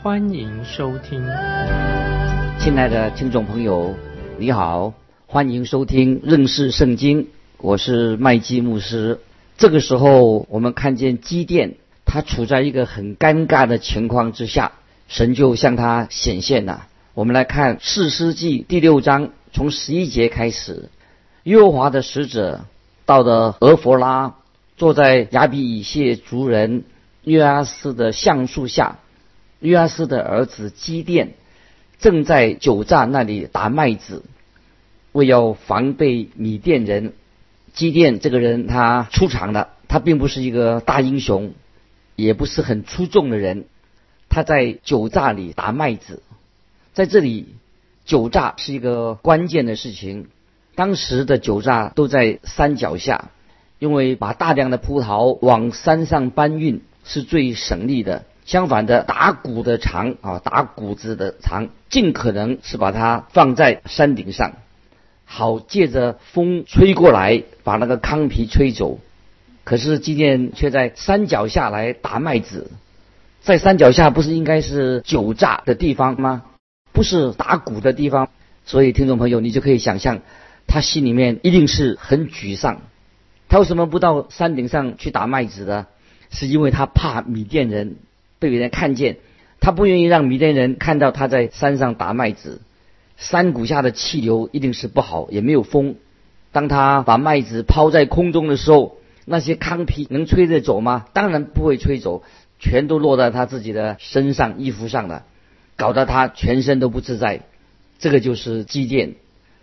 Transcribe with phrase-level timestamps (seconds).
[0.00, 1.20] 欢迎收听。
[2.60, 3.96] 亲爱的听众朋友，
[4.38, 4.94] 你好，
[5.26, 9.18] 欢迎收听认识圣经，我是麦基牧师。
[9.56, 11.74] 这个时候，我们看见基甸。
[12.04, 14.70] 他处在一个很尴尬的情况之下，
[15.08, 16.86] 神就向他显现了。
[17.14, 20.90] 我们来看《四世纪》第六章，从十一节开始。
[21.42, 22.66] 耶和华的使者
[23.04, 24.36] 到了俄弗拉，
[24.76, 26.84] 坐在亚比以谢族人
[27.24, 28.98] 约阿斯的橡树下。
[29.60, 31.34] 约阿斯的儿子基甸
[31.98, 34.22] 正在酒榨那里打麦子，
[35.12, 37.12] 为要防备米甸人。
[37.72, 41.52] 基甸这个人他出场了，他并不是一个大英雄。
[42.16, 43.66] 也不是很出众的人，
[44.28, 46.20] 他在酒榨里打麦子，
[46.92, 47.54] 在这里，
[48.04, 50.26] 酒榨是一个关键的事情。
[50.74, 53.30] 当时的酒榨都在山脚下，
[53.78, 58.24] 因为把大量的葡萄往山上搬运是最省力的。
[58.48, 64.52] 相反的，打谷的场啊，打谷子的场，尽可能是把它放在山顶上，
[65.26, 69.00] 好借着风吹过来，把那个糠皮吹走。
[69.64, 72.70] 可是今天却在山脚下来打麦子，
[73.42, 76.44] 在山脚下不是应该是酒榨的地方吗？
[76.94, 78.30] 不是打鼓的地方，
[78.64, 80.20] 所以听众朋友，你就可以想象，
[80.66, 82.80] 他心里面一定是很沮丧。
[83.50, 85.86] 他为什么不到山顶上去打麦子呢？
[86.30, 87.96] 是因为他怕米甸人
[88.38, 89.18] 被别人看见，
[89.60, 92.60] 他不愿意让米甸人看到他在山上打麦子。
[93.16, 95.96] 山谷下的气流一定是不好，也没有风。
[96.52, 98.96] 当他把麦子抛在空中的时候。
[99.30, 101.04] 那些糠皮能吹得走吗？
[101.12, 102.22] 当然不会吹走，
[102.58, 105.26] 全都落在他自己的身上、衣服上了，
[105.76, 107.42] 搞得他全身都不自在。
[107.98, 109.16] 这个就是积淀，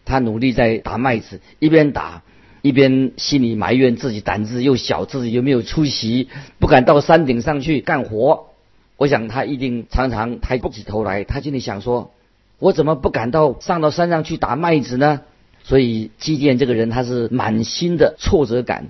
[0.06, 2.22] 他努力在打麦子，一边打
[2.62, 8.50] 一边心里埋怨自己胆子又小，自己又没有出息，不敢到山顶上去干活。
[8.98, 12.12] 我想他一定常常抬不起头来，他心里想说：
[12.60, 15.22] 我怎么不敢到上到山上去打麦子呢？
[15.64, 18.90] 所以祭奠这个人他是满心的挫折感。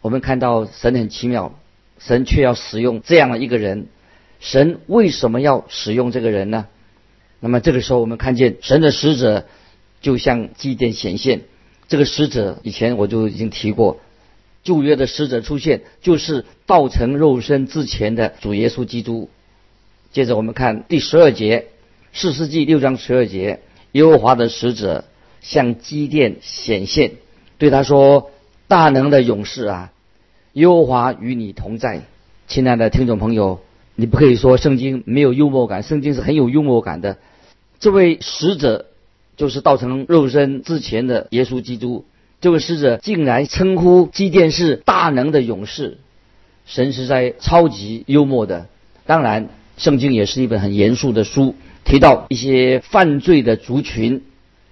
[0.00, 1.58] 我们看到神很奇妙，
[1.98, 3.86] 神却要使用这样的一个人。
[4.38, 6.66] 神为什么要使用这个人呢？
[7.40, 9.46] 那么这个时候，我们看见神的使者
[10.00, 11.40] 就像祭奠显现。
[11.88, 13.98] 这个使者以前我就已经提过，
[14.68, 19.30] 旧约的使者出现就是道成肉身之前的主耶稣基督。
[20.12, 21.68] 接着我们看第十二节，
[22.12, 23.60] 四世纪六章十二节，
[23.92, 25.06] 耶和华的使者
[25.40, 27.12] 向基奠显现，
[27.56, 28.30] 对他说。
[28.70, 29.92] 大能的勇士啊，
[30.52, 32.02] 耶和华与你同在，
[32.48, 33.60] 亲爱的听众朋友，
[33.94, 37.16] 你不可以说圣经没有幽默感，圣经是很有幽默感的。
[37.80, 38.84] 这位使者
[39.38, 42.04] 就是道成肉身之前的耶稣基督，
[42.40, 45.98] 这位使者竟然称呼基甸是大能的勇士，
[46.66, 48.66] 神是在超级幽默的。
[49.06, 54.22] 当然，圣经也是一本很严肃的书，提到一些犯罪的族群，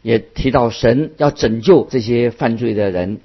[0.02, 3.18] 也提到神要拯救这些犯罪的人。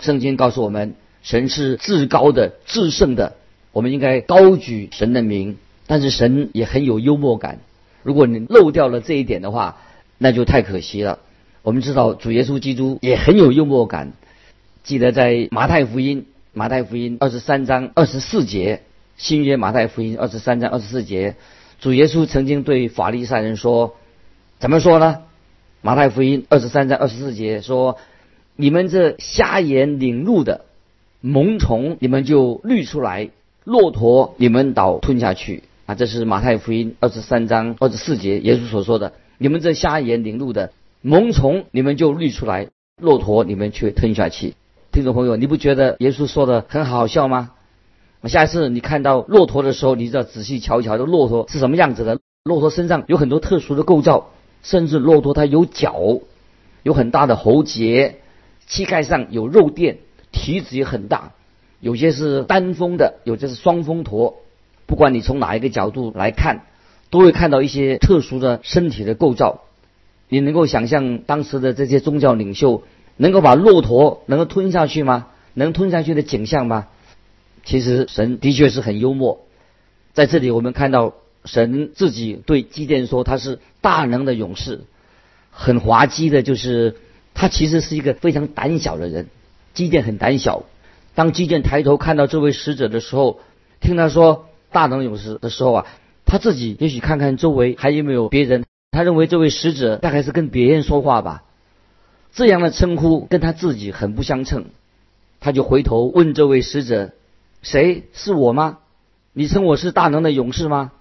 [0.00, 3.36] 圣经告诉我们，神是至高的、至圣的，
[3.72, 5.58] 我们应该高举神的名。
[5.86, 7.60] 但是神也很有幽默感，
[8.02, 9.76] 如果你漏掉了这一点的话，
[10.18, 11.20] 那就太可惜了。
[11.66, 14.12] 我们知道主耶稣基督也很有幽默感。
[14.84, 18.82] 记得在马太福音，马太福音二十三章二十四节，
[19.16, 21.34] 新约马太福音二十三章二十四节，
[21.80, 23.96] 主耶稣曾经对法利赛人说
[24.60, 25.24] ：“怎么说呢？”
[25.82, 27.98] 马太福音二十三章二十四节说。
[28.58, 30.64] 你们这瞎眼领路的
[31.20, 33.28] 萌虫，你们就滤出来；
[33.64, 35.64] 骆驼，你们倒吞下去。
[35.84, 39.12] 啊，这是马太福音二十三章二十四节耶稣所说的。
[39.36, 40.72] 你们这瞎眼领路的
[41.08, 42.70] 萌虫，你们就滤出来；
[43.00, 44.54] 骆驼，你们却吞下去。
[44.90, 47.52] 听众朋友，你不觉得耶稣说的很好笑吗？
[48.24, 52.18] 下一次你看到骆驼的时候，你就要仔细瞧一瞧，这骆驼是什么样子的？
[52.42, 54.30] 骆驼身上有很多特殊的构造，
[54.64, 56.18] 甚至骆驼它有角，
[56.82, 58.16] 有很大的喉结。
[58.66, 59.98] 膝盖上有肉垫，
[60.32, 61.34] 体子也很大，
[61.78, 64.38] 有些是单峰的，有些是双峰驼。
[64.86, 66.62] 不管你从哪一个角度来看，
[67.10, 69.60] 都会看到一些特殊的身体的构造。
[70.28, 72.82] 你能够想象当时的这些宗教领袖
[73.16, 75.28] 能够把骆驼能够吞下去吗？
[75.54, 76.88] 能吞下去的景象吗？
[77.64, 79.40] 其实神的确是很幽默。
[80.12, 81.14] 在这里我们看到
[81.44, 84.82] 神自己对基甸说他是大能的勇士，
[85.50, 86.96] 很滑稽的，就是
[87.34, 89.28] 他其实是一个非常胆小的人。
[89.72, 90.64] 基甸很胆小，
[91.14, 93.40] 当基甸抬头看到这位使者的时候，
[93.80, 95.86] 听他说大能勇士的时候啊，
[96.26, 98.65] 他自己也许看看周围还有没有别人，
[98.96, 101.42] 他认为这位使者大概是跟别人说话吧。
[102.32, 104.64] 这样的称呼跟他自己很不相称，
[105.38, 107.12] 他就回头问这位使者
[107.60, 108.78] ：“谁是我吗？
[109.34, 110.92] 你称我是大能的勇士吗？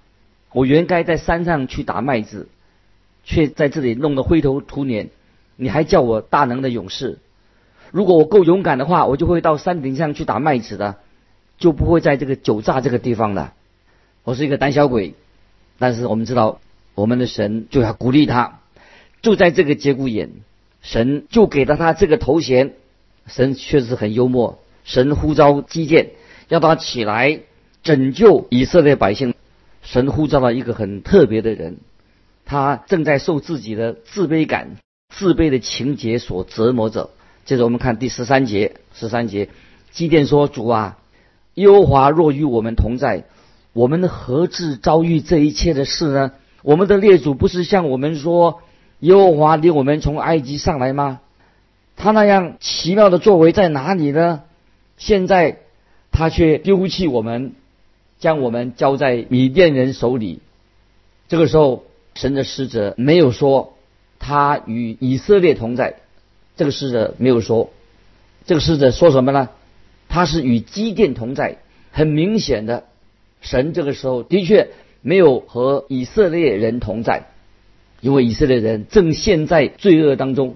[0.52, 2.50] 我原该在山上去打麦子，
[3.24, 5.08] 却在这里弄得灰头土脸。
[5.56, 7.20] 你还叫我大能的勇士？
[7.92, 10.96] 如果我够勇敢的话，我就会到山顶上去打麦子的，
[11.58, 13.54] 就不会在这个酒榨这个地方了。
[14.26, 15.14] 我是一个胆小鬼，
[15.80, 16.60] 但是我们知道，
[16.96, 18.62] 我们的神就要鼓励他，
[19.22, 20.32] 就在这个节骨眼。”
[20.86, 22.74] 神就给了他这个头衔，
[23.26, 24.60] 神确实很幽默。
[24.84, 26.12] 神呼召基建，
[26.48, 27.40] 要他起来
[27.82, 29.34] 拯救以色列百姓。
[29.82, 31.78] 神呼召了一个很特别的人，
[32.46, 34.76] 他正在受自己的自卑感、
[35.10, 37.10] 自卑的情节所折磨着。
[37.46, 39.50] 接着我们看第十三节，十三节，
[39.92, 41.00] 基甸说：“主啊，
[41.56, 43.24] 耶和华若与我们同在，
[43.74, 46.34] 我们何至遭遇这一切的事呢？
[46.66, 48.62] 我们的列祖不是向我们说。”
[49.02, 51.20] 耶和华领我们从埃及上来吗？
[51.98, 54.44] 他那样奇妙的作为在哪里呢？
[54.98, 55.60] 现在
[56.12, 57.54] 他却丢弃我们，
[58.20, 60.40] 将我们交在米甸人手里。
[61.28, 61.84] 这个时候，
[62.16, 63.74] 神的使者没有说
[64.18, 65.98] 他与以色列同在。
[66.56, 67.72] 这个使者没有说，
[68.46, 69.50] 这个使者说什么呢？
[70.08, 71.58] 他是与基甸同在。
[71.92, 72.86] 很明显的，
[73.42, 74.70] 神这个时候的确
[75.08, 77.28] 没有和以色列人同在。
[78.02, 80.56] 因为以色列人正陷在罪恶当中，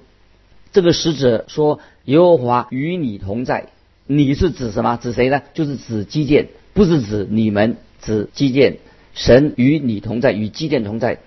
[0.71, 3.67] 这个使者说：“耶和华与你同在。”
[4.07, 4.97] 你是指什么？
[4.97, 5.43] 指谁呢？
[5.53, 8.77] 就是指基甸，不是指你们，指基甸。
[9.13, 11.19] 神与你同在，与基甸同在。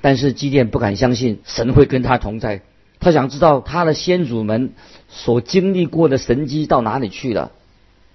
[0.00, 2.62] 但是基甸不敢相信神会跟他同在，
[3.00, 4.72] 他想知道他的先祖们
[5.08, 7.52] 所经历过的神迹到哪里去了。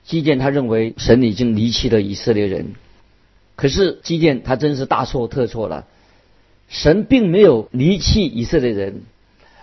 [0.04, 2.74] 基甸他认为神已经离弃了以色列人，
[3.58, 5.86] 可是基甸他真是大错特错了。
[6.70, 9.02] 神并没有离弃以色列人，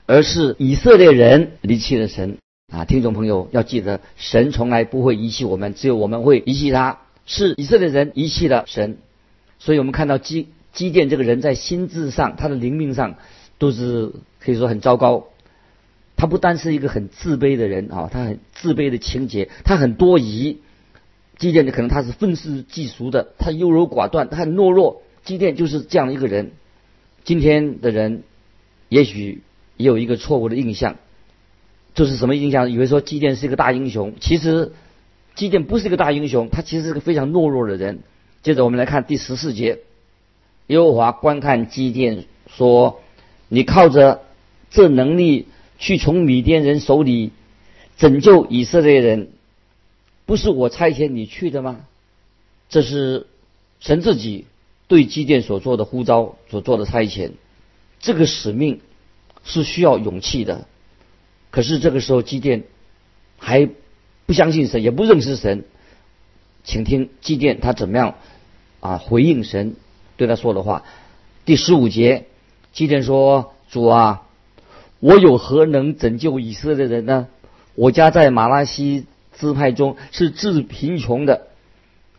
[0.07, 2.39] 而是以色列人离弃了神
[2.73, 2.85] 啊！
[2.85, 6.99] 听众朋友要记得，神从来不会遗弃我们，只有我们会遗弃他。
[7.27, 8.97] 是以色列人遗弃了神，
[9.59, 13.17] 所以我们看到基基甸这个人在心智上、他的灵命上
[13.59, 15.27] 都是可以说很糟糕。
[16.17, 20.59] 他不单是一个很自卑的人啊，他很自卑的情节，他很多疑。
[21.39, 25.03] 基甸的可能他是愤世嫉俗的，他优柔寡断，他很懦弱。
[25.25, 26.53] 基甸就是这样的一个人。
[27.25, 28.23] 今天的人
[28.89, 29.43] 也许
[29.77, 30.97] 也有一个错误的印象，
[31.95, 32.71] 就是什么印象？
[32.71, 34.73] 以为说基甸是一个大英雄，其实
[35.35, 38.01] 基甸不是一个大英雄，他其实是个非常懦弱的人。
[38.43, 39.79] 接着我们来看第十四节，
[40.67, 43.01] 耶和华观看基甸说
[43.49, 44.21] ：“你靠着
[44.71, 45.47] 这能力
[45.79, 47.33] 去从米甸人手里
[47.97, 49.31] 拯救以色列人，
[50.27, 51.87] 不是我差遣你去的吗？”
[52.69, 53.27] 这是
[53.81, 54.47] 神自己。
[54.87, 57.33] 对基甸所做的呼召、所做的差遣，
[58.01, 58.83] 这个使命
[59.43, 60.67] 是需要勇气的。
[61.51, 62.65] 可是这个时候，基甸
[63.39, 63.71] 还
[64.27, 65.65] 不相信神，也不认识神。
[66.65, 68.17] 请听基甸他怎么样
[68.81, 69.75] 啊回应神
[70.19, 70.85] 对他说的话。
[71.47, 72.27] 第十五节，
[72.75, 74.27] 基甸说：“主啊，
[75.01, 77.27] 我有何能拯救以色列人呢？
[77.75, 79.07] 我家在马拉西
[79.39, 81.49] 支派中是自贫穷的，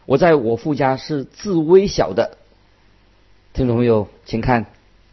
[0.06, 2.38] 我在我父家是自微小的。”
[3.54, 4.66] 听众朋友，请看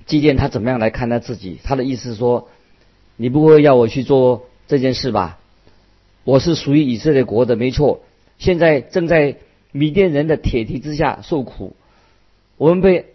[0.07, 1.59] 基甸他怎么样来看他自己？
[1.63, 2.49] 他的意思是说，
[3.17, 5.39] 你不会要我去做这件事吧？
[6.25, 8.03] 我是属于以色列国的，没错。
[8.39, 9.37] 现在正在
[9.71, 11.77] 米甸人的铁蹄之下受苦，
[12.57, 13.07] 我们被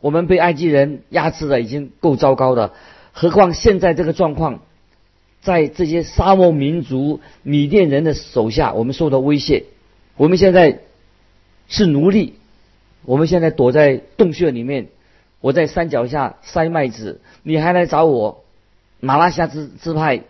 [0.00, 2.72] 我们被埃及人压制的已经够糟糕的，
[3.12, 4.62] 何况现在这个状况，
[5.42, 9.64] 在这些沙漠民族米甸人的手下，我们受到威胁，
[10.16, 10.78] 我们现在
[11.68, 12.34] 是奴隶。
[13.04, 14.86] 我们现在躲在洞穴里面，
[15.40, 18.44] 我在山脚下塞麦子，你还来找我？
[19.00, 20.22] 马拉夏支支派，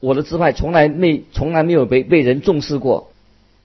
[0.00, 3.10] 我的支派从来没从来没有被被人重视过，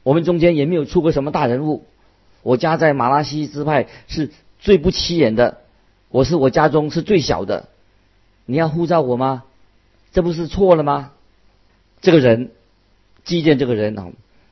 [0.03, 1.85] 我们中间也没有出过什么大人物。
[2.43, 5.59] 我家在马拉西支派是最不起眼的，
[6.09, 7.69] 我是我家中是最小的，
[8.45, 9.43] 你要呼召我吗？
[10.11, 11.11] 这不是错了吗？
[12.01, 12.51] 这个人，
[13.23, 14.07] 基建这个人啊，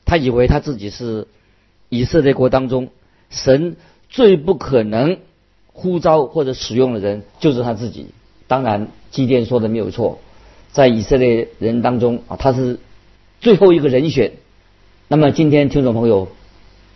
[0.05, 1.27] 他以为他自己是
[1.89, 2.89] 以色列国当中
[3.29, 3.75] 神。
[4.11, 5.19] 最不可能
[5.71, 8.07] 呼召或者使用的人就是他自己。
[8.47, 10.17] 当然，基甸说的没有错，
[10.71, 12.79] 在以色列人当中啊，他是
[13.39, 14.31] 最后一个人选。
[15.07, 16.27] 那么，今天听众朋友，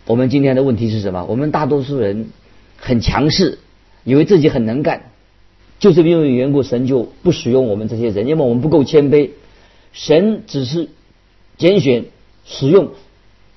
[0.06, 1.24] 我们今天的问题是什么？
[1.26, 2.30] 我们大多数人
[2.78, 3.60] 很强势，
[4.02, 5.12] 以为自己很能干，
[5.84, 9.32] 就是因为缘故，神就不使用我们这些人，因为我们不够谦卑。
[9.92, 10.88] 神只是
[11.58, 12.06] 拣选
[12.46, 12.92] 使用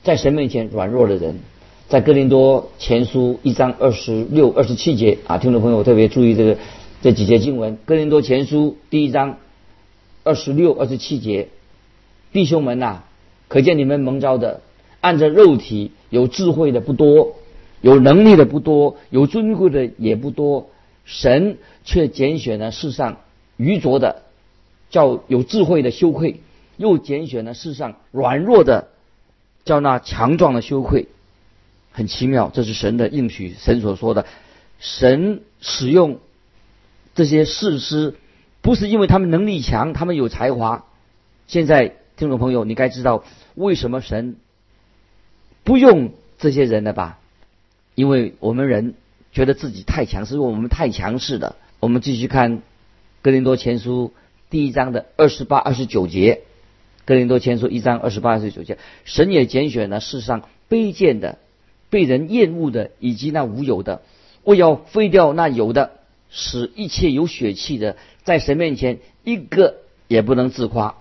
[0.03, 1.39] 在神面前软弱的人。
[1.87, 6.57] 在哥林多前书一章二十六、二十七节啊，听众朋友特别注意这个
[7.01, 7.77] 这几节经文。
[7.85, 9.37] 哥林多前书第一章
[10.25, 11.47] 二十六、二十七节，
[12.33, 13.03] 弟兄们呐，
[13.47, 14.59] 可见你们蒙召的，
[14.99, 17.35] 按着肉体有智慧的不多，
[17.79, 20.67] 有能力的不多，有尊贵的也不多，
[21.07, 23.21] 神却拣选了世上
[23.55, 24.23] 愚拙的，
[24.89, 26.41] 叫有智慧的羞愧；
[26.75, 28.89] 又拣选了世上软弱的，
[29.63, 31.07] 叫那强壮的羞愧。
[31.93, 34.25] 很奇妙，这是神的应许，神所说的。
[34.79, 36.19] 神使用
[37.15, 38.15] 这些士师，
[38.61, 40.85] 不是因为他们能力强，他们有才华。
[41.47, 43.23] 现在听众朋友，你该知道
[43.55, 44.35] 为什么神
[45.63, 47.17] 不用这些人了吧？
[47.95, 48.93] 因为我们人
[49.37, 51.57] 觉得自己太强势，因为我们太强势的。
[51.79, 52.63] 我们继续看
[53.21, 54.11] 哥林多前书
[54.49, 56.41] 第一章的二十八、二十九节。
[57.05, 61.37] 哥林多前书一章二十八、二十九节，神也拣选了世上卑贱的。
[61.91, 64.01] 被人厌恶的，以及那无有的，
[64.43, 65.91] 为要废掉那有的，
[66.31, 69.75] 使一切有血气的，在神面前一个
[70.07, 70.95] 也不能自夸。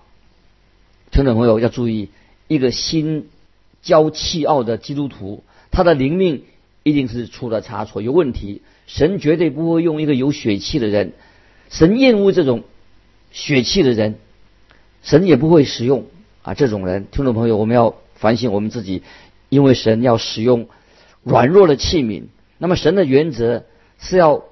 [1.09, 2.09] 听众朋友要注意，
[2.47, 3.29] 一个心
[3.83, 6.43] 骄气傲的基督徒，他的灵命
[6.87, 8.61] 一定是出了差错，有问题。
[8.85, 11.13] 神绝对不会用一个有血气的人，
[11.69, 12.63] 神厌恶这种
[13.31, 14.15] 血气的人，
[15.03, 16.05] 神也不会使用
[16.43, 17.07] 啊这种人。
[17.11, 19.03] 听众朋友，我们要反省我们自己，
[19.49, 20.67] 因为神要使用。
[21.23, 22.23] 软弱的器皿。
[22.57, 23.65] 那么神的原则
[23.99, 24.45] 是要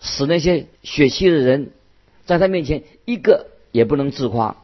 [0.00, 1.70] 使那些血气的人
[2.26, 4.56] 在他面前一个也不能自夸。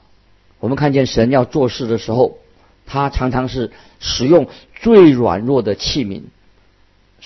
[0.60, 2.38] 我们看见神要做事的时候，
[2.86, 6.22] 他常常是使用最软弱的器皿。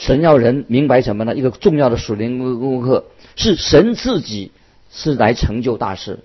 [0.00, 1.36] 神要人明白什么呢？
[1.36, 3.04] 一个重要的属灵功课
[3.36, 4.50] 是神自己
[4.90, 6.20] 是来成就大事。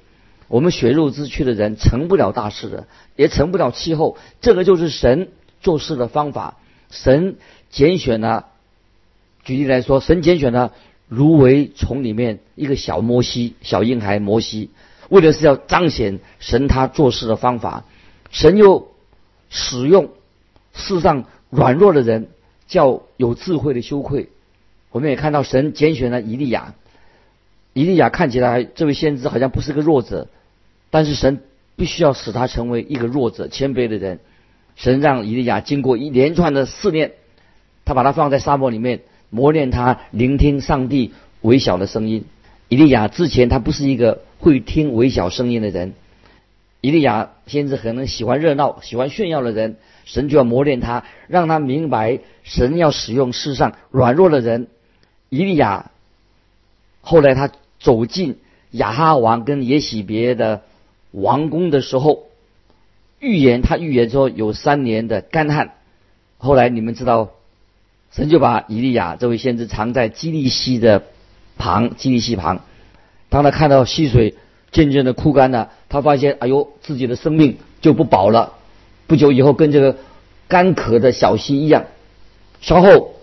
[0.48, 4.18] 我们血肉之躯的人成不了大事的，也成不了气候。
[4.40, 5.28] 这个就是神
[5.62, 6.58] 做事的方法。
[6.90, 7.36] 神。
[7.72, 8.46] 拣选了，
[9.44, 10.72] 举例来说，神拣选了
[11.10, 14.70] 芦苇丛里面一个小摩西，小婴孩摩西，
[15.10, 17.84] 为的是要彰显神他做事的方法。
[18.32, 18.88] 神又
[19.50, 20.12] 使用
[20.74, 22.30] 世上软弱的人，
[22.68, 24.30] 叫有智慧的羞愧。
[24.92, 26.74] 我们也看到神拣选了以利亚，
[27.74, 30.28] 以利亚看起来这位先知好像不是个弱者，
[30.90, 31.42] 但是神
[31.76, 34.20] 必须要使他成为一个弱者、谦卑的人。
[34.76, 37.14] 神让以利亚经过一连串的试炼。
[37.86, 42.26] 他把他放在沙漠里面磨练他聆听上帝微小的声音。
[42.68, 45.94] 以利亚之前他不是一个会听微小声音的人。
[46.82, 54.68] 以利亚先知可能喜欢热闹、喜欢炫耀的人，神就要磨练他，让他明白神要使用世上软弱的人。
[55.30, 55.92] 以利亚
[57.02, 58.38] 后来他走进
[58.72, 60.62] 亚哈王跟耶喜别的
[61.12, 62.24] 王宫的时候，
[63.20, 65.74] 预言他预言说有三年的干旱。
[66.38, 67.32] 后来你们知道。
[68.12, 71.04] 神就把以利亚这位先知藏在基利溪的
[71.58, 72.62] 旁，基利溪旁。
[73.28, 74.36] 当他看到溪水
[74.72, 78.54] 渐渐的枯干了，他发现，哎呦，自己的生命就不保了。
[79.08, 79.98] 不久以后，跟这个
[80.48, 81.86] 干渴的小溪一样。
[82.62, 83.14] 稍后，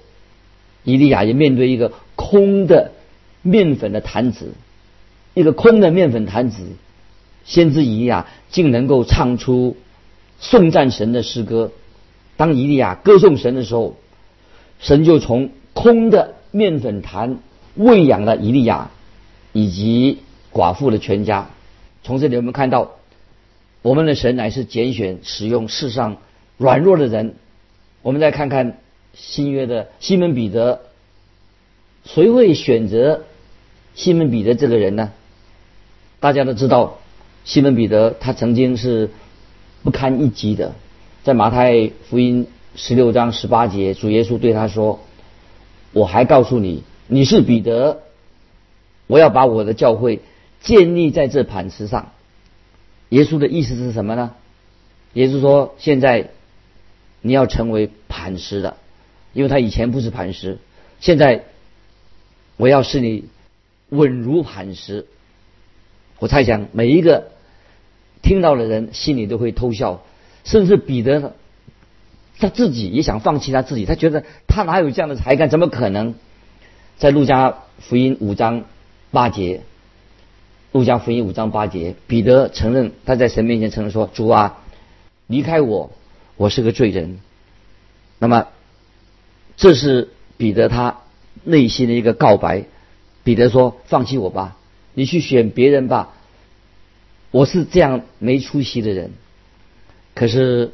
[0.85, 2.93] 伊利亚也面对一个空的
[3.43, 4.53] 面粉的坛子，
[5.35, 6.63] 一个空的面粉坛子，
[7.45, 9.77] 先知伊利亚竟能够唱出
[10.39, 11.73] 颂赞神的诗歌。
[12.37, 13.97] 当伊利亚歌颂神的时候。
[14.85, 17.39] 神就从空的面粉坛
[17.77, 18.91] 喂养了伊利亚
[19.53, 20.19] 以及
[20.53, 21.51] 寡妇的全家。
[22.03, 22.91] 从这里我们看到，
[23.83, 26.17] 我们的神乃是拣选使用世上
[26.57, 27.35] 软弱的人。
[28.03, 28.79] 我们再看看
[29.15, 30.81] 新约的西门彼得，
[32.05, 33.25] 谁会选择
[33.95, 35.13] 西门彼得这个人呢？
[36.21, 36.99] 大家都知道，
[37.45, 39.11] 西门彼得他曾经是
[39.83, 40.75] 不堪一击的，
[41.25, 42.47] 在马太福音。
[42.75, 45.01] 十六章十八节，主耶稣对他说
[45.93, 48.01] ：“我还告诉你，你是彼得，
[49.07, 50.21] 我要把我的教会
[50.63, 52.13] 建立在这磐石上。”
[53.13, 54.33] 耶稣的意思是什么呢？
[55.13, 56.31] 耶稣说：“现在
[57.21, 58.79] 你要成为磐石的，
[59.35, 60.57] 因为他以前不是磐石，
[60.99, 61.45] 现在
[62.57, 63.29] 我要使你
[63.91, 65.07] 稳如磐石。”
[66.21, 67.33] 我猜想每一个
[68.23, 70.03] 听到的人心里都会偷笑，
[70.45, 71.35] 甚至彼得。
[72.39, 75.51] 他自己也想放弃他自己，他觉得他哪有这样的才干？
[75.51, 76.15] 怎么可能？
[76.97, 78.65] 在路加福音五章
[79.11, 79.61] 八节，
[80.73, 84.65] 路加福音五章八节，彼得承认他在神面前承认说：“主啊，
[85.27, 85.93] 离开我，
[86.37, 87.21] 我是个罪人。”
[88.19, 88.49] 那么，
[89.59, 91.01] 这是彼得他
[91.45, 92.65] 内心的一个告白。
[93.23, 94.57] 彼得说：“放弃我吧，
[94.95, 96.15] 你去选别人吧。
[97.31, 99.13] 我是这样没出息的人。”
[100.15, 100.73] 可是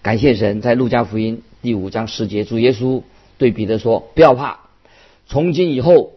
[0.00, 3.02] 感谢神，在路加福音第五章十节，主耶稣
[3.36, 4.60] 对彼得说：“不要怕，
[5.26, 6.12] 从今以后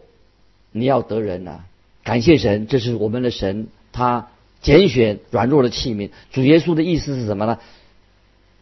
[0.70, 1.64] 你要得人了。”
[2.04, 4.28] 感谢神，这是我们的神，他
[4.60, 6.10] 拣选软弱的器皿。
[6.32, 7.58] 主耶稣的意思是什么呢？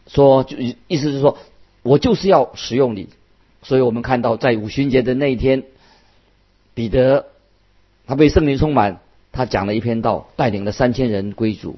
[0.07, 1.37] 说就意思是说，
[1.83, 3.09] 我就是要使用你。
[3.63, 5.63] 所以我们看到，在五旬节的那一天。
[6.73, 7.25] 彼得，
[8.07, 9.01] 他被圣灵充满，
[9.33, 11.77] 他讲了一篇道，带领了三千人归主。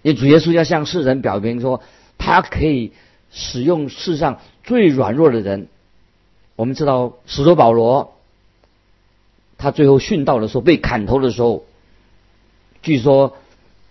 [0.00, 1.82] 因为主耶稣要向世人表明说，
[2.16, 2.92] 他可以
[3.30, 5.68] 使用世上最软弱的人。
[6.56, 8.13] 我们知道使徒保罗，
[9.64, 11.64] 他最后殉道的时候被砍头的时候，
[12.82, 13.34] 据说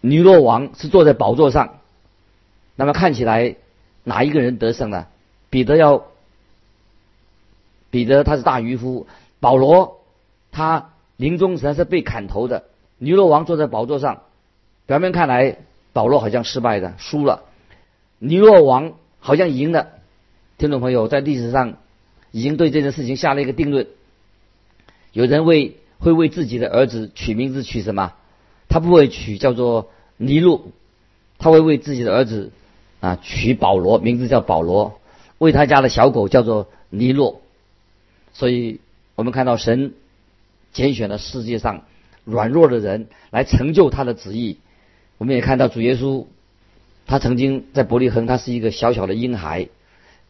[0.01, 1.79] 尼罗王是坐在宝座上。
[2.75, 3.55] 那么看起来
[4.03, 5.07] 哪一个人得胜呢？
[5.49, 6.03] 彼得要，
[7.89, 9.07] 彼得他是大渔夫。
[9.39, 10.01] 保罗，
[10.51, 12.65] 他临终时还是被砍头的。
[12.99, 14.21] 尼罗王坐在宝座上，
[14.85, 15.57] 表面看来
[15.91, 17.45] 保罗好像失败的，输了。
[18.19, 19.87] 尼罗王好像赢了。
[20.59, 21.77] 听众朋友，在历史上
[22.29, 23.87] 已经对这件事情下了一个定论。
[25.13, 28.13] 有人为会为自己的儿子取名字取什么？
[28.67, 30.73] 他不会取叫做尼禄，
[31.37, 32.51] 他会为自己的儿子
[32.99, 34.99] 啊取保罗，名字叫保罗。
[35.37, 37.41] 为他家的小狗叫做尼洛，
[38.33, 38.81] 所以。
[39.15, 39.93] 我们看到神
[40.71, 41.83] 拣选了世界上
[42.23, 44.57] 软弱的人来成就他的旨意。
[45.19, 46.25] 我们也看到主耶稣，
[47.05, 49.67] 他曾经在伯利恒，他是一个小小的婴孩，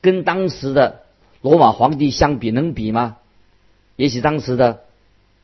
[0.01, 1.03] 跟当时的
[1.41, 3.15] 罗马皇帝相比，能比吗？
[3.95, 4.79] 也许当时的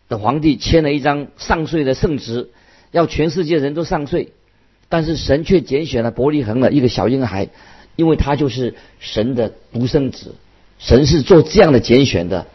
[0.08, 2.50] 的皇帝签了一张上税的圣旨，
[2.92, 4.30] 要全世界人都上税，
[4.90, 7.50] 但是神却拣选了伯利恒的一个小婴孩，
[7.96, 10.36] 因为他就是神的独生子。
[10.80, 12.48] 神是做这样的拣选的。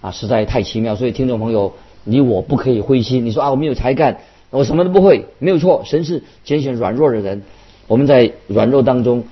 [0.00, 3.26] 啊，实在太奇妙，所以听众朋友，你我不可以灰心。
[3.26, 5.82] 你说啊，我没有才干，我什么都不会，没有错。
[5.84, 7.42] 神是拣选软弱的人，
[7.86, 9.24] 我们在软弱当中，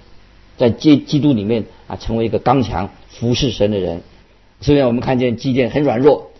[0.59, 4.03] 在基基督里面啊，成为一个刚强服侍神的人。
[4.61, 6.31] 虽然我们看见基甸很软弱，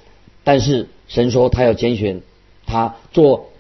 [0.45, 2.23] 但是神说他要拣选
[2.67, 3.51] 他做，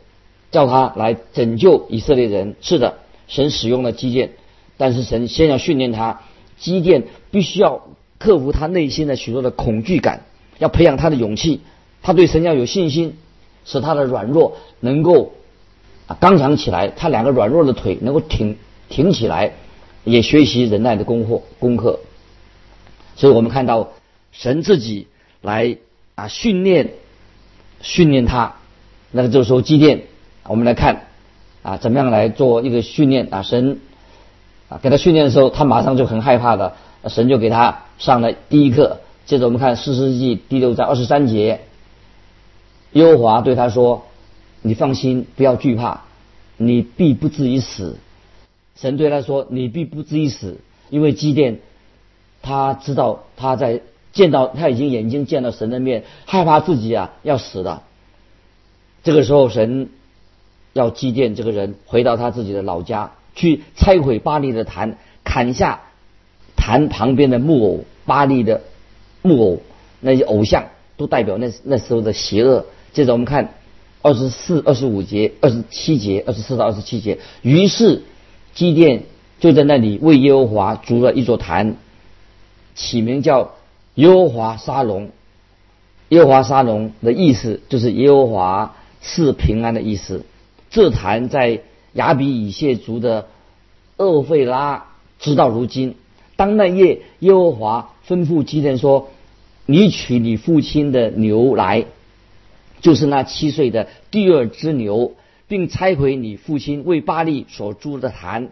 [0.51, 2.57] 叫他来拯救以色列人。
[2.61, 4.31] 是的，神使用了基甸，
[4.77, 6.23] 但是神先要训练他，
[6.59, 7.87] 基甸必须要
[8.19, 10.23] 克服他内心的许多的恐惧感。
[10.59, 11.61] 要培养他的勇气，
[12.03, 13.17] 他对神要有信心，
[13.65, 15.35] 使他的软弱能够
[16.09, 18.57] 啊刚强起来，他两个软弱的腿能够挺
[18.89, 19.53] 挺起来，
[20.03, 22.01] 也学习忍耐的功课功课。
[23.15, 23.91] 所以我们看到
[24.39, 25.09] 神自己
[25.43, 25.79] 来
[26.15, 26.93] 啊训练
[27.83, 28.55] 训练他，
[29.11, 30.03] 那个这个时候祭奠，
[30.47, 31.07] 我们来看
[31.63, 33.81] 啊怎么样来做一个训练啊神
[34.69, 36.77] 啊给他训练的时候，他马上就很害怕的，
[37.09, 39.01] 神就给他上了第一课。
[39.27, 41.63] 接着我们看《四世纪》第六章二十三节，
[42.93, 44.07] 耶和华对他说
[44.63, 46.05] ：“你放心，不要惧怕，
[46.57, 47.99] 你必不至于死。”
[48.81, 51.59] 神对他说：“你必不至于死，因为基甸
[52.41, 57.83] 他知道他在见到他已经眼睛见到神的面，害怕自己啊要死了。
[59.03, 59.89] 这个时候，神
[60.73, 65.83] 要祭奠这个人回到他自己的老家，去拆毁巴黎的坛，砍下
[66.57, 68.63] 坛旁边的木偶巴黎的。”
[69.21, 69.59] 木偶
[70.01, 72.67] 那些偶像都代表那那时候的邪恶。
[72.93, 73.55] 接着我们看
[74.01, 77.19] 二十四、二十五节、二十七节、二十四到二十七节。
[77.43, 78.03] 于是
[78.55, 79.03] 祭奠
[79.41, 81.77] 就在那里为耶和华筑了一座坛，
[82.77, 83.57] 起名叫
[83.99, 85.11] 耶和华沙龙。
[86.11, 90.25] 耶和华沙龙的意思就是耶和华是平安的意思。
[90.71, 91.63] 这坛在
[91.95, 93.27] 亚比以谢族的
[93.97, 94.87] 厄费拉，
[95.19, 95.97] 直到如今。
[96.37, 99.09] 当那夜，耶和华吩咐基甸说
[99.67, 101.87] ：“你取你父亲的牛来，
[102.81, 105.15] 就是那七岁的第二只牛，
[105.49, 108.51] 并拆毁你父亲为巴利所筑的坛，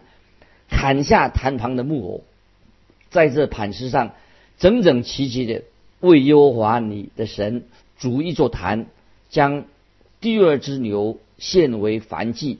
[0.69, 2.23] 砍下坛旁的木偶，
[3.09, 4.11] 在这磐石上
[4.57, 5.63] 整整齐齐的
[5.99, 7.65] 为耶和华你的神
[7.97, 8.87] 筑一座坛，
[9.29, 9.65] 将
[10.21, 12.59] 第二只牛献为燔祭，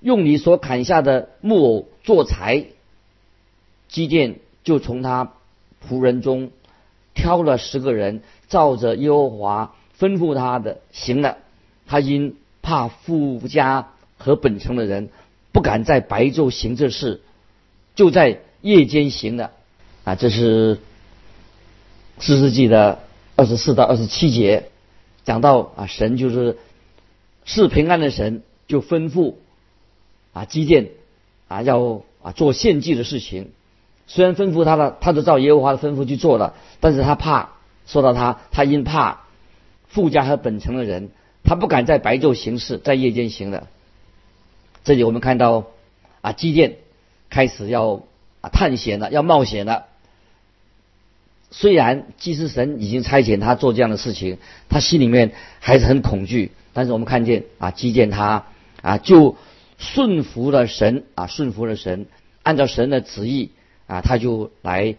[0.00, 2.66] 用你所砍下的木偶做柴。”
[3.88, 4.36] 基甸。
[4.64, 5.34] 就从他
[5.86, 6.50] 仆人中
[7.12, 11.36] 挑了十个人，照着耶和华吩咐他的行了。
[11.86, 15.10] 他因怕富家和本城的人，
[15.52, 17.20] 不敢在白昼行这事，
[17.94, 19.50] 就在夜间行了。
[20.04, 20.78] 啊，这是
[22.18, 23.00] 四世纪的
[23.36, 24.70] 二十四到二十七节，
[25.24, 26.58] 讲到啊，神就是
[27.44, 29.34] 是平安的神，就吩咐
[30.32, 30.90] 啊基建
[31.48, 33.50] 啊要啊做献祭的事情。
[34.06, 37.54] 虽然吩咐他的，他都照耶和华的吩咐去做了，但是他怕
[37.86, 39.22] 说到他，他因怕
[39.88, 41.08] 富家和本城的人，
[41.42, 43.66] 他不敢在白昼行事，在夜间行的。
[44.84, 45.64] 这里我们看到
[46.20, 46.76] 啊，基甸
[47.30, 48.02] 开始要
[48.40, 49.86] 啊探险了，要冒险了。
[51.56, 54.38] 虽然祭司神已经差遣他做这样的事情，
[54.68, 56.50] 他心里面还是很恐惧。
[56.72, 58.46] 但是我们看见啊，基甸他
[58.82, 59.36] 啊就
[59.78, 62.06] 顺服了神啊，顺服了神，
[62.42, 63.52] 按照神的旨意
[63.86, 64.96] 啊，他就来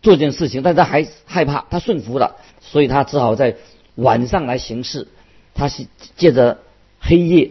[0.00, 0.62] 做这件事情。
[0.62, 3.56] 但他还害怕，他顺服了，所以他只好在
[3.94, 5.06] 晚上来行事。
[5.52, 6.60] 他是借着
[6.98, 7.50] 黑夜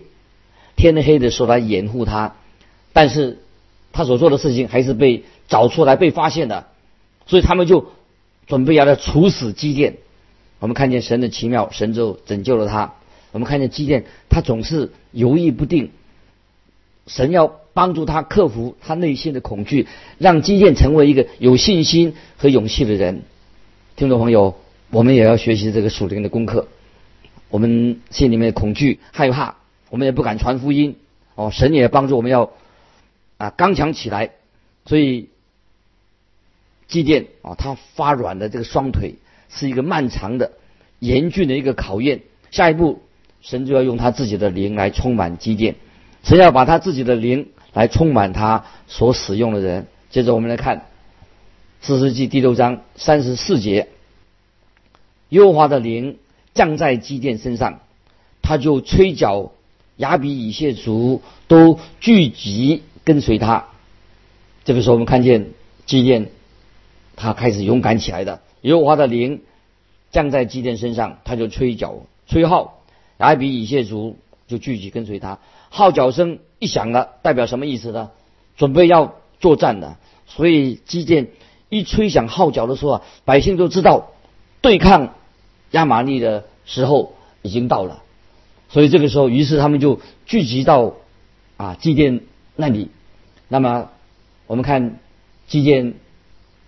[0.75, 2.33] 天黑的时候来掩护他，
[2.93, 3.37] 但是
[3.91, 6.65] 他所做的事情还是被找出来被发现的，
[7.27, 7.93] 所以他们就。
[8.47, 9.97] 准备要来处死基甸，
[10.59, 12.93] 我们看见神的奇妙，神就拯救了他。
[13.31, 15.91] 我们看见基甸，他总是犹豫不定，
[17.07, 23.23] 神要帮助他克服他内心的恐惧，让基甸成为一个有信心和勇气的人。
[23.95, 24.55] 听众朋友，
[24.91, 26.67] 我们也要学习这个属灵的功课。
[27.49, 29.55] 我们心里面恐惧害怕，
[29.89, 30.95] 我们也不敢传福音。
[31.35, 32.51] 哦，神也帮助我们要
[33.37, 34.31] 啊刚强起来，
[34.85, 35.29] 所以。
[36.93, 39.15] 祭奠啊，他发软的这个双腿
[39.49, 40.51] 是一个漫长的、
[40.99, 42.21] 严峻的一个考验。
[42.51, 43.01] 下一步，
[43.41, 45.73] 神就要用他自己的灵来充满祭奠，
[46.21, 49.87] 神要把他自己的灵来充满他所使用的人。
[50.11, 50.77] 接着我们来看
[51.81, 53.87] 《四世纪》第六章三十四节：
[55.29, 56.19] 耶和华的灵
[56.53, 57.79] 降在祭奠身上，
[58.43, 59.51] 他就吹角，
[59.97, 63.65] 亚比以谢族都聚集跟随他。
[64.63, 65.47] 这个时候，我们看见
[65.87, 66.27] 祭奠。
[67.15, 69.41] 他开始勇敢起来的，耶和华的灵
[70.11, 72.81] 降在基甸身上，他就吹角吹号，
[73.19, 75.39] 亚比以谢族就聚集跟随他。
[75.69, 78.11] 号角声一响了，代表什么意思呢？
[78.57, 79.97] 准备要作战的。
[80.27, 81.27] 所以基甸
[81.69, 84.11] 一吹响号角的时候啊，百姓都知道
[84.61, 85.13] 对抗
[85.71, 88.01] 亚玛利的时候已经到了。
[88.69, 90.93] 所以这个时候，于是他们就聚集到
[91.57, 92.21] 啊基甸
[92.55, 92.89] 那里。
[93.47, 93.89] 那么
[94.47, 94.99] 我们看
[95.47, 95.93] 基甸。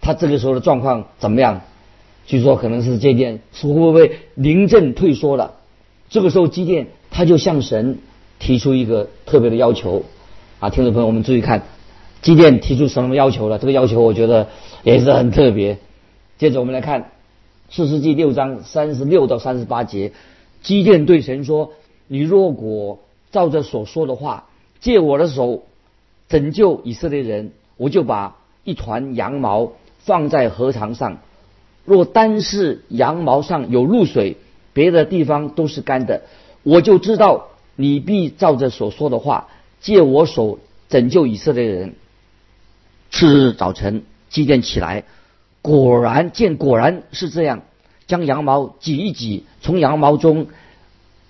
[0.05, 1.61] 他这个时候的状况怎么样？
[2.27, 5.55] 据说可能是基甸会不会临阵退缩了？
[6.11, 7.97] 这个时候基甸他就向神
[8.37, 10.03] 提出一个特别的要求
[10.59, 10.69] 啊！
[10.69, 11.63] 听众朋友，我们注意看，
[12.21, 13.57] 基甸提出什么要求了？
[13.57, 14.49] 这个要求我觉得
[14.83, 15.79] 也是很特别。
[16.37, 17.09] 接着我们来看
[17.71, 20.11] 四世纪六章三十六到三十八节，
[20.61, 21.71] 基甸对神说
[22.07, 22.99] ：“你若果
[23.31, 25.63] 照着所说的话，借我的手
[26.29, 29.71] 拯救以色列人，我就把一团羊毛。”
[30.05, 31.17] 放在河床上，
[31.83, 34.37] 若单是羊毛上有露水，
[34.71, 36.21] 别的地方都是干的，
[36.61, 39.47] 我就知道你必照着所说的话，
[39.81, 41.95] 借我手拯救以色列人。
[43.09, 45.05] 次日早晨，祭奠起来，
[45.63, 47.63] 果然见果然是这样，
[48.05, 50.47] 将羊毛挤一挤，从羊毛中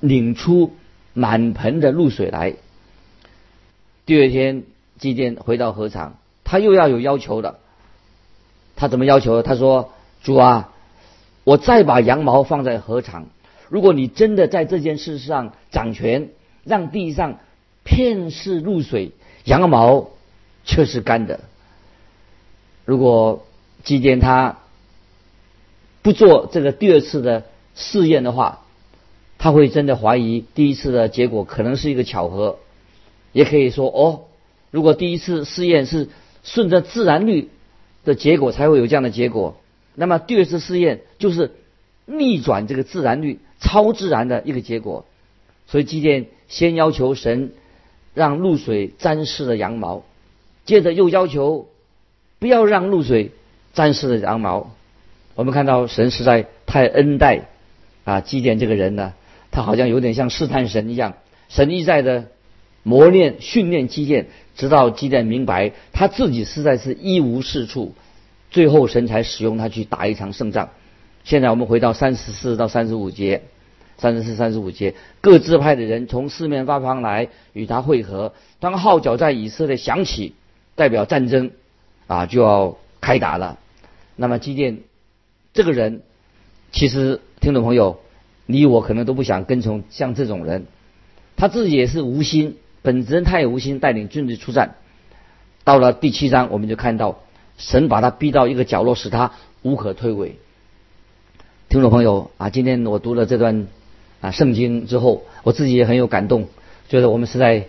[0.02, 0.74] 拧出
[1.14, 2.56] 满盆的露水来。
[4.06, 4.64] 第二天，
[5.00, 7.60] 祭奠回到河场，他又要有要求了。
[8.76, 9.42] 他怎么要求？
[9.42, 10.74] 他说：“主啊，
[11.46, 13.28] 我再把羊毛放在河场。
[13.70, 16.30] 如果你真的在这件事上掌权，
[16.66, 17.40] 让地上
[17.84, 19.12] 片是露水，
[19.46, 20.10] 羊毛
[20.66, 21.40] 却是干的。
[22.84, 23.46] 如果
[23.84, 24.58] 基甸他
[26.02, 27.44] 不做这个第二次的
[27.76, 28.60] 试验的话，
[29.38, 32.60] 他会真的怀疑第一次的结果可能是一个巧合，
[33.32, 34.26] 也可以说哦，
[34.70, 36.10] 如果第一次试验是
[36.44, 37.50] 顺着自然律。”
[38.06, 39.58] 的结果才会有这样的结果。
[39.96, 41.52] 那么第二次试验就是
[42.06, 45.06] 逆转这个自然律、超自然的一个结果。
[45.68, 47.52] 所以基甸先要求神
[48.14, 50.04] 让露水沾湿了羊毛，
[50.64, 51.68] 接着又要求
[52.38, 53.32] 不要让露水
[53.74, 54.72] 沾湿了羊毛。
[55.34, 57.48] 我们看到神实在太恩待
[58.04, 59.14] 啊基甸这个人呢，
[59.52, 61.16] 他好像有点像试探神一样，
[61.50, 62.28] 神一再的
[62.86, 64.28] 磨练、训练基甸。
[64.56, 67.94] 直到基甸明白他自己实在是一无是处，
[68.52, 70.70] 最后神才使用他去打一场胜仗。
[71.26, 73.42] 现在我们回到三十四到三十五节，
[73.98, 78.32] 三十四、三十五节，各支派的人从四面八方来与他会合。
[78.62, 80.36] 当号角在以色列响起，
[80.76, 81.52] 代表战争
[82.08, 83.60] 啊就要开打了。
[84.16, 84.78] 那么基甸
[85.54, 86.02] 这个人，
[86.72, 88.00] 其实听众朋友，
[88.46, 90.66] 你我可能都不想跟从像这种人，
[91.36, 92.56] 他自己也是无心。
[92.86, 94.76] 本人他也无心带领军队出战，
[95.64, 97.20] 到了第七章，我们就看到
[97.58, 99.32] 神把他逼到一个角落，使他
[99.64, 100.38] 无可退位。
[101.68, 103.68] 听众朋友啊，今天我读了这段
[104.22, 106.48] 啊圣经之后，我自己也很有感动，
[106.88, 107.66] 觉得我们是在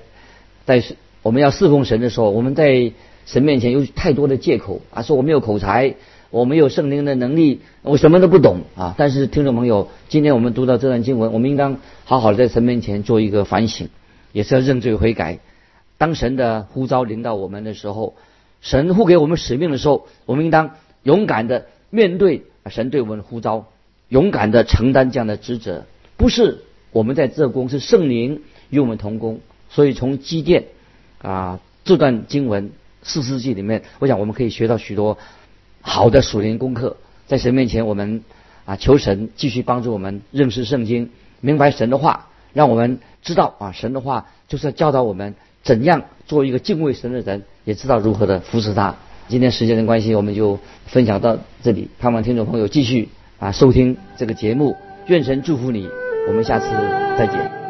[0.66, 0.84] 在
[1.22, 2.92] 我们要侍奉神的时候，我们在
[3.24, 5.94] 神面前有太多的借口啊，说我没有口才
[6.28, 8.94] 我没有圣灵的能力，我什么都不懂啊。
[8.98, 13.88] 但是听众朋友，今天我们读到这段经文，我们应当好好的在神面前做一个反省，
[14.36, 15.38] 也是要认罪悔改。
[15.96, 18.14] 当神的呼召临到我们的时候，
[18.60, 20.72] 神呼给我们使命的时候，我们应当
[21.04, 23.68] 勇敢的面对神对我们的呼召，
[24.10, 25.86] 勇敢的承担这样的职责。
[26.18, 29.40] 不是我们在这工，是圣灵与我们同工。
[29.70, 30.64] 所以从基甸
[31.22, 32.72] 啊这段经文
[33.02, 35.16] 四世纪里面，我想我们可以学到许多
[35.80, 36.98] 好的属灵功课。
[37.26, 38.22] 在神面前，我们
[38.66, 41.08] 啊求神继续帮助我们认识圣经，
[41.40, 48.94] 明白神的话，让我们知道啊神的话就是要教导我们怎样做一个敬畏神的人，也知道如何的服侍他。
[49.28, 54.74] 今天时间的关系，我们就分享到这里，盼望听众朋友继续啊收听这个节目。
[55.06, 55.86] 愿神祝福你，
[56.28, 56.66] 我们下次
[57.18, 57.65] 再见。